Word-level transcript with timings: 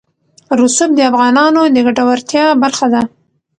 رسوب 0.59 0.89
د 0.95 0.99
افغانانو 1.11 1.61
د 1.73 1.77
ګټورتیا 1.87 2.45
برخه 2.63 2.87
ده. 2.93 3.01